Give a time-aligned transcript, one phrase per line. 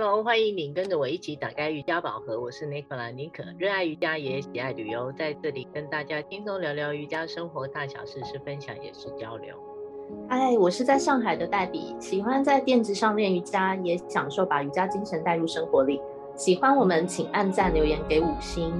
[0.00, 2.40] Hello，欢迎你跟着我一起打开瑜伽宝盒。
[2.40, 9.56] 我是 Nicola 妮可，热爱瑜伽也喜爱旅游，在这里跟大家轻松聊聊瑜伽生活大小事，是分享也是交流。
[10.28, 16.00] 嗨，我是在上海的黛比，喜欢在垫子上练瑜伽，也享受把瑜伽精神带入生活里。
[16.36, 18.72] 喜欢我们，请按赞留言给五星。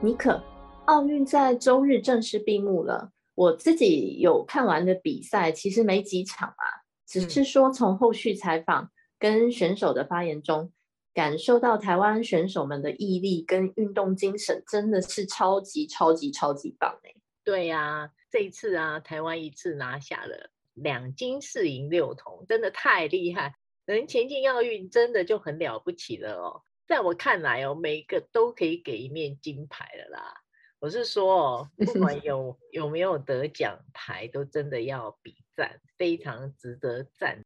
[0.00, 0.40] 妮可，
[0.84, 3.10] 奥运在周日正式闭幕了。
[3.34, 6.64] 我自己有看完的比赛，其实没几场啊，
[7.04, 8.88] 只是说从后续采访。
[9.18, 10.72] 跟选手的发言中，
[11.14, 17.14] 感受到台湾选手们的毅力跟运动精神，真的是超级超级超级棒哎！
[17.42, 23.54] 对呀、啊，这一次啊，台湾一次拿下了两金四银六铜，真的太厉害！
[23.86, 26.62] 能前进奥运，真的就很了不起了哦。
[26.86, 30.34] 在我看来哦，每一个都可以给一面金牌了啦。
[30.78, 37.45] 我是说哦，不管有 有没有得奖牌，都真的要比赞，非常值得赞赏。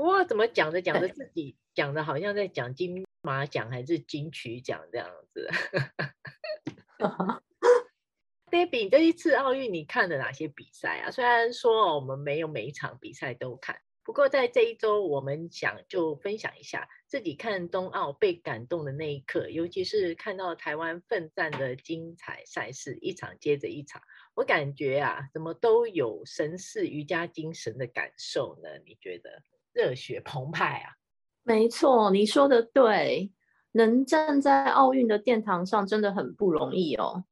[0.00, 5.46] 不过怎么讲着讲着自己讲的好像在讲金马奖还是金曲奖这样子。
[8.50, 11.10] Debbie，这一次奥运你看了哪些比赛啊？
[11.10, 24.00] 虽然说我们没有每一场比赛都看，不过在这一周我们想就分享一下自己看冬奥被感动的那一刻，尤其是看到台湾奋战的精彩赛事一场接着一场，
[24.34, 28.70] 我感觉啊，怎么都有神似瑜伽精神的感受呢？
[28.86, 29.42] 你觉得？
[29.72, 30.92] 热血澎湃啊！
[31.42, 33.30] 没错，你说的对，
[33.72, 37.24] 能站在奥运的殿堂上真的很不容易哦。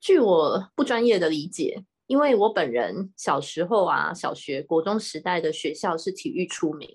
[0.00, 6.88] 据我不专业的理解，因为我本人小时候啊，小学、国中时代的学校是体育出名，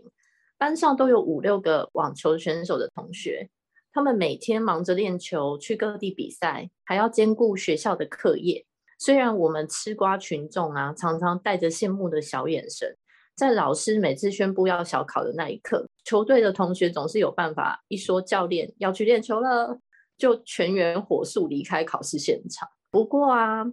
[0.58, 3.50] 班上都有五六个网球选手的同学，
[3.92, 8.66] 他们每天忙着练球，去各地比赛，还要兼顾学校的课业。
[9.00, 12.98] 虽然我们吃瓜群众啊，常常带着羡慕的小眼神。
[13.36, 19.80] 在老师每次宣布要小考的那一刻，球队的同学总是有办法，一说教练要去练球了，
[20.18, 22.68] 就全员火速离开考试现场。
[22.92, 23.66] 不过啊，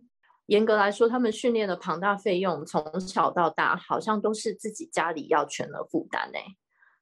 [0.46, 6.38] 严格来说，他们训练的庞大费用，从小到大好像都是自己家里要全额负担呢，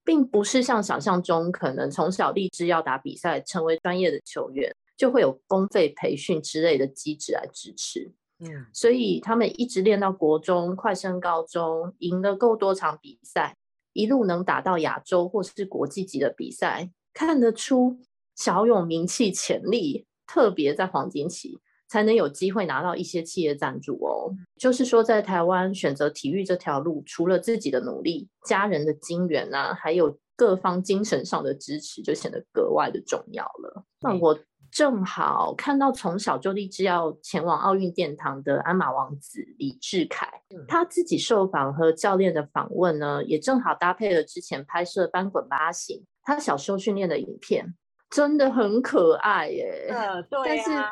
[0.02, 8.12] 并不是像想象中可能从小立志要打比赛，成为专业的球员，就会有公费培训之类的机制来支持。
[8.38, 13.56] 嗯，所以他们一直练到国中，快升高中，赢了够多场比赛，
[13.92, 17.98] 一路能打到亚洲或是国际级的比赛，看得出
[18.34, 20.06] 小有名气潜力。
[20.26, 21.56] 特别在黄金期，
[21.88, 24.34] 才能有机会拿到一些企业赞助哦。
[24.56, 33.84] 就是说，在台湾选择体育这条路，除了自己的努力、家人的金援啊，还有各方精神上的支持，就显得格外的重要了。
[34.00, 34.36] 那我。
[34.70, 40.28] 正好看到从小就立志要前往奥运殿堂的鞍马王子李智凯，
[40.68, 47.74] 他自己受访和教练的访问呢，也正好搭配了之前拍摄翻滚吧阿信他小时候训练的影片，
[48.10, 49.88] 真的很可爱耶。
[49.90, 50.90] 呃，对啊，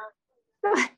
[0.61, 0.91] 但是对，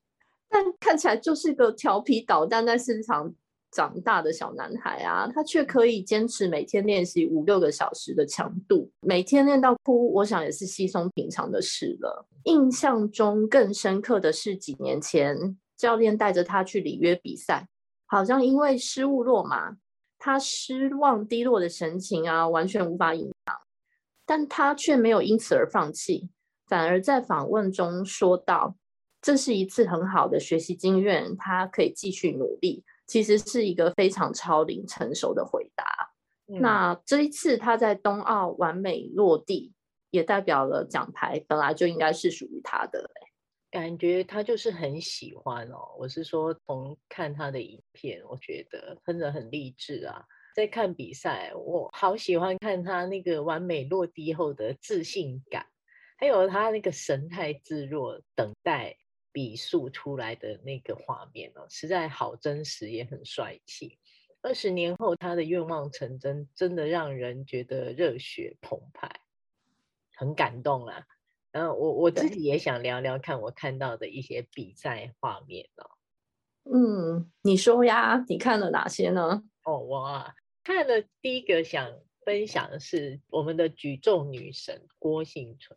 [0.48, 3.32] 但看起来就是个调皮捣蛋在市场
[3.72, 12.26] 长大的小男孩啊，他却可以坚持每天练习五六个小时的强度，每天练到哭，我想也是稀松平常的事了。
[12.44, 17.68] 印象中更深刻的是几年前，教练带着他去里约比赛，
[18.06, 19.76] 好像因为失误落马，
[20.18, 23.56] 他失望低落的神情啊，完全无法隐藏，
[24.24, 26.30] 但他却没有因此而放弃，
[26.66, 28.74] 反而在访问中说道
[29.20, 35.84] ：“这是一次很好的学习经验，他可以继续努力。”其实是一个非常超龄成熟的回答。
[36.48, 39.72] 嗯、那这一次他在冬奥完美落地，
[40.10, 43.10] 也代表了奖牌本来就应该是属于他的。
[43.68, 45.96] 感觉他就是很喜欢哦。
[45.98, 50.24] 我是说，从看他的影片，我觉得真的很励志啊。
[50.54, 55.66] 在看比赛，我好喜欢看他那个完美落地后的自信感，
[56.16, 58.96] 还有他那个神态自若，等待。
[59.36, 63.98] 比数出来的那个画面哦，实在好真实，也很帅气。
[64.40, 69.20] 二十年后，他的愿望成真，真的让人觉得热血澎湃，
[70.14, 71.04] 很感动啊。
[71.52, 75.90] 然后我我自己也想聊聊看我看到的一些比赛画面哦。
[76.72, 79.42] 嗯，你说呀，你看了哪些呢？
[79.64, 80.34] 哦，我啊，
[80.64, 81.92] 看了第一个想
[82.24, 85.76] 分享的是我们的举重女神郭婞淳。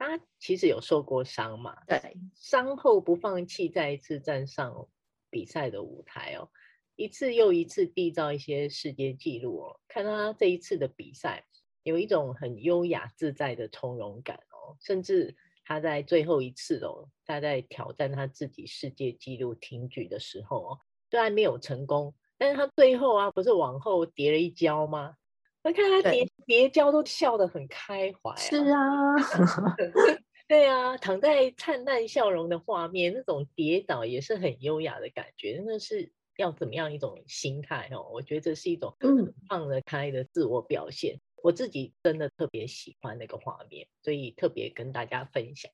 [0.00, 1.76] 他其实有受过伤嘛？
[1.86, 4.88] 对，伤后不放弃，再一次站上
[5.28, 6.48] 比赛的舞台哦，
[6.96, 9.80] 一次又一次缔造一些世界纪录哦。
[9.86, 11.44] 看到他这一次的比赛，
[11.82, 15.36] 有一种很优雅自在的从容感哦，甚至
[15.66, 20.78] 他在最后一次哦，他在挑战他自己世界纪录挺举的时候哦，
[21.10, 25.16] 虽然没有成功，但是他最后啊，不是往后跌了一跤吗？
[25.62, 28.36] 我看他跌跌跤都笑得很开怀、啊。
[28.36, 29.14] 是啊
[30.48, 35.62] 对啊，躺在灿烂笑容的画面，那种跌倒也是很优雅的感觉。
[35.64, 38.10] 那是要怎么样一种心态哦？
[38.12, 41.14] 我觉得这是一种嗯放得开的自我表现。
[41.14, 45.70] 嗯、我自己真的特别喜欢那个画面，所以特别跟大家分享。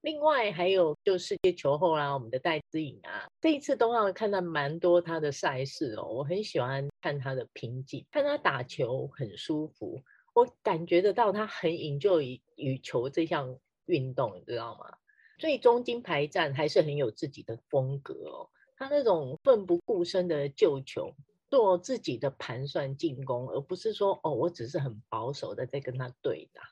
[0.00, 10.02] 另外还有就世界球后啦，我们的戴资颖啊，这一次冬奥看到蛮多她的赛事哦，我很喜欢看她的瓶颈，看她打球很舒服，
[10.36, 14.98] 我感觉得到他很 enjoy 羽球这项运动，你知道吗？
[15.38, 21.14] 最终金牌战还是很有自己的风格哦，他那种奋不顾身的救球，
[21.48, 26.62] 做自己的盘算进攻，而不是说哦，我只是很保守的在跟他对打。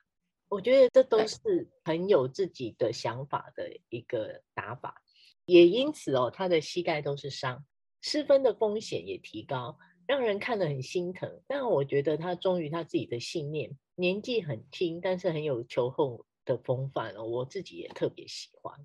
[0.50, 5.00] 我觉得这都是很有自己的想法的一个打法，
[5.46, 7.64] 也因此哦，他的膝盖都是伤，
[8.02, 11.40] 失分的风险也提高，让人看得很心疼。
[11.46, 18.78] 但我觉得他忠于他自己的信念，年纪很轻，但是很有球后的风范哦，我自己也特别喜欢，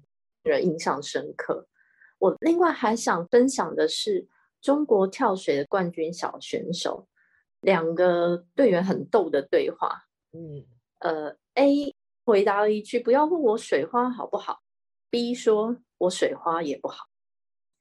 [0.43, 1.67] 人印象深刻。
[2.17, 4.27] 我另外还想分享的是
[4.61, 7.07] 中国跳水的冠军小选手，
[7.61, 10.65] 两个队员很逗的对话，嗯，
[10.99, 11.37] 呃。
[11.55, 11.93] A
[12.23, 14.61] 回答了一句：“不要问我水花好不好。
[15.09, 17.07] ”B 说：“我水花也不好。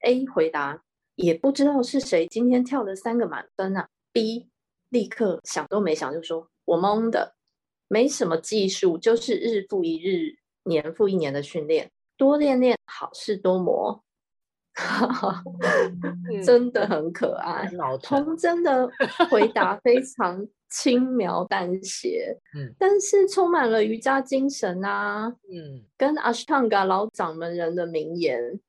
[0.00, 0.82] ”A 回答
[1.18, 3.88] ：“也不知道是谁今天跳了三个满分啊。
[4.12, 4.48] ”B
[4.88, 7.34] 立刻想都没想就说：“我懵的，
[7.88, 14.02] 没什么技术，就是日复一日、年复一年的训练，多练练，好事多磨。
[16.44, 18.88] ”真的很可爱，老童真的
[19.30, 20.48] 回答非常。
[20.70, 28.60] 轻描淡写， 嗯，但是充满了瑜伽精神啊，嗯，跟 Ashtanga 老掌门人的名言，嗯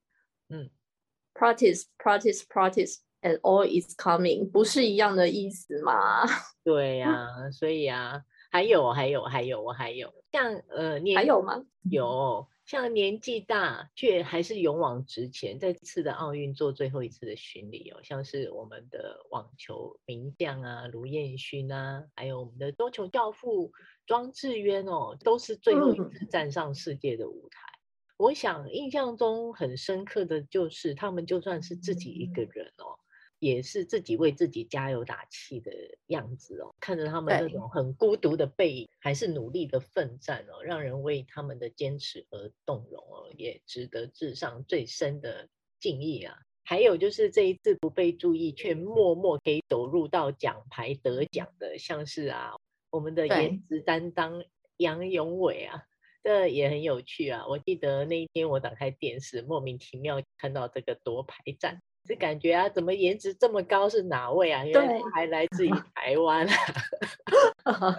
[1.39, 6.23] ，practice practice practice and all is coming，不是一样的意思吗？
[6.65, 8.21] 对呀、啊，所以啊，
[8.51, 11.63] 还有还有还有我还有像呃，你还有吗？
[11.89, 12.47] 有。
[12.65, 23.71] 像年纪大却还是勇往直前，这次的奥运做最后一次的巡礼哦，像是我们的网球名将啊，卢彦勋啊，还有我们的桌球教父
[24.05, 27.78] 庄智渊哦，都是最后一次站上世界的舞台。
[28.19, 32.99] 嗯、我想印象中很深刻的就是，他们就算是自己一个人哦。
[33.41, 35.71] 也是自己为自己加油打气的
[36.07, 45.47] 样子哦，看着他们那种很孤独的背影，还是努力的奋战哦，让人为他们的坚持而动容哦，也值得致上最深的
[45.79, 46.37] 敬意啊。
[46.65, 52.51] 还有就是这一次不被注意却默默可以走入到奖牌得奖的，像是啊
[52.89, 54.43] 我们的颜值担当
[54.75, 55.81] 杨永伟啊，
[56.23, 57.45] 这也很有趣啊。
[57.47, 61.79] 我记得那一天我打开电视，莫名其妙看到这个夺牌战。
[62.05, 63.87] 这感觉啊，怎么颜值这么高？
[63.89, 64.65] 是哪位啊？
[64.65, 67.97] 原来他还来自于 台湾啊。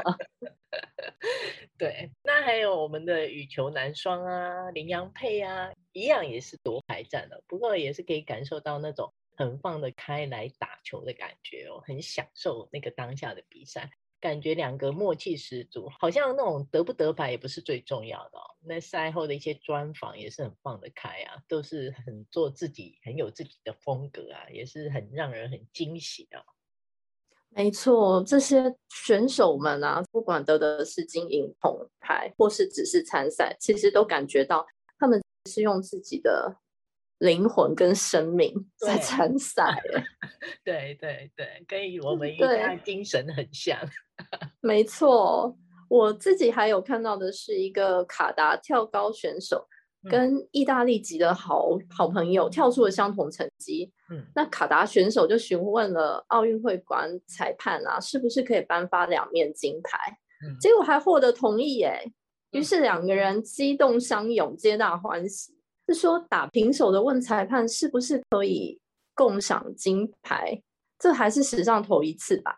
[1.79, 7.43] 对，那还有我们的羽球男双啊，林洋配啊，一样也是夺牌战的。
[7.47, 13.91] 不过也是可以感受到那种很放得开来打球的感觉哦，很享受那个当下的比赛。
[14.21, 18.39] 感觉两个默契十足，好像那种得不得牌也不是最重要的。
[18.63, 26.45] 那赛后的一些专访也是很放得开啊，都是很做自己，很有自己的风格啊，也是很让人很惊喜的哦。
[27.49, 34.67] 没错，这些选手们啊，不管得的是金银铜牌，或是只是参赛，其实都感觉到
[34.99, 36.55] 他们是用自己的
[37.21, 39.81] 灵魂跟生命在参赛。
[40.63, 43.79] 对对对，跟我们一样精神很像。
[44.61, 45.57] 没错，
[45.89, 49.67] 我自己还有看到的是一个卡达跳高选手
[50.09, 53.93] 跟意大利籍的好好朋友跳出了相同成绩。
[54.11, 60.19] 嗯，那卡达选手就询问了奥运会馆裁判啊，是不是可以颁发两面金牌？
[60.43, 62.11] 嗯，结果还获得同意耶。
[62.53, 65.60] 于是两个人激动相拥，皆大欢喜。
[65.93, 68.81] 是说打平手的问裁判是不是可以
[69.15, 70.63] 共享金牌？
[70.99, 72.55] 这还是史上头一次吧。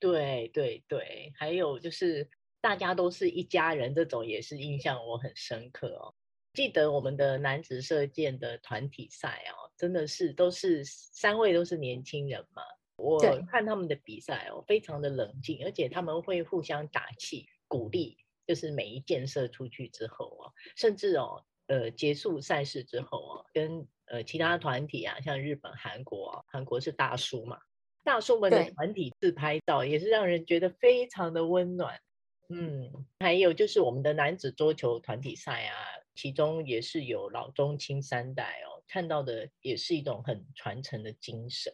[0.00, 2.28] 对对对，还有就是
[2.60, 6.12] 大家都是一家人，这种也是印象我很深刻哦。
[6.54, 12.62] 记得我们的男子射箭的团体赛哦，真的是都是三位都是年轻人嘛。
[12.96, 27.58] 我看他们的比赛哦，非常的冷静，而且他们会互相打气鼓励，就是每一箭射出去之后哦，甚至哦，呃，结束赛事之后哦，跟呃其他团体啊，像日本、韩国，韩国是大叔嘛。
[28.04, 32.00] 大叔们的团体自拍照也是让人觉得非常的温暖，
[32.48, 35.76] 嗯，还有就是我们的男子桌球团体赛啊，
[36.14, 41.72] 其中也是有老中青三代哦，看到的也是一种很传承的精神。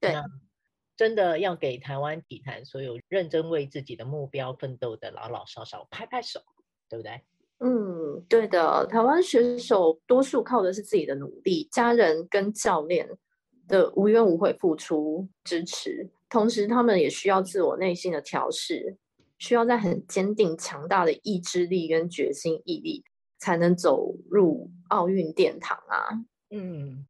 [0.00, 0.14] 对，
[0.96, 6.42] 真的要给台湾体坛所有认真为自己的目标奋斗的老老少少拍拍手，
[6.88, 7.20] 对不对？
[7.60, 8.86] 嗯，对的。
[8.86, 13.08] 台湾选手多数靠的是自己的努力，家人跟教练
[13.68, 18.96] 的无怨无悔付出支持，同时他们也需要自我内心的调试，
[19.38, 23.04] 需要在很坚定强大的意志力跟决心毅力，
[23.38, 26.24] 才能走入奥运殿堂啊。
[26.50, 27.06] 嗯。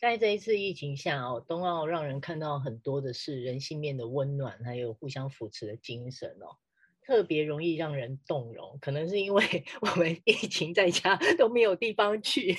[0.00, 6.60] 在这一次疫情下哦，冬奥让人看到很多的是人性面的温暖，还有互相扶持的精神哦，
[7.04, 8.78] 特别容易让人动容。
[8.80, 12.56] 可能是因为 我们疫情在家都没有地方去，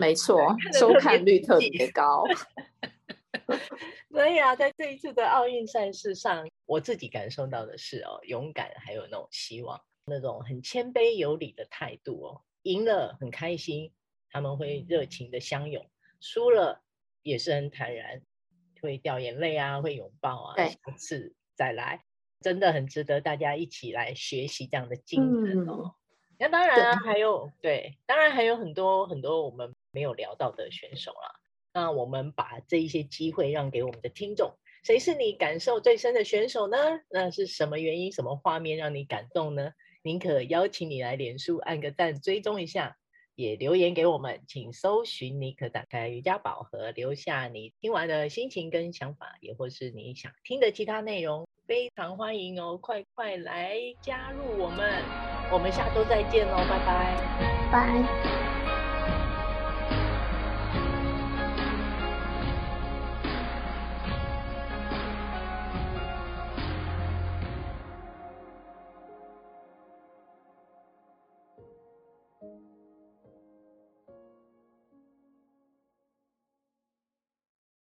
[0.00, 2.24] 没错，收看率特别高。
[4.10, 12.42] 所以啊，在这一次的奥运赛事上，我自己感受到的是哦，勇敢还有那种希望，那种很谦卑有礼的态度哦。
[12.62, 13.92] 赢了很开心，
[14.30, 15.88] 他们会热情的相拥。
[16.20, 16.82] 输了
[17.22, 18.20] 也是很坦然，
[18.82, 22.04] 会掉眼泪啊，会拥抱啊，下次再来，
[22.40, 25.94] 真的很值得大家一起来学习这样的精神哦。
[26.38, 31.40] 那、嗯、当然还有对，当然还有很多很多我们没有聊到的选手啦。
[31.72, 34.52] 那我们把这一些机会让给我们的听众，
[34.84, 36.76] 谁是你感受最深的选手呢？
[37.10, 39.72] 那是什么原因、什么画面让你感动呢？
[40.02, 42.96] 宁可邀请你来脸书按个赞，追踪一下。
[43.34, 52.78] 也留言给我们，请搜寻尼可打开瑜伽宝盒，留下你听完的心情跟想法，也或是你想听的其他内容，非常欢迎哦！
[52.78, 55.04] 快快来加入我们，
[55.52, 57.14] 我们下周再见喽，拜拜，
[57.70, 58.57] 拜。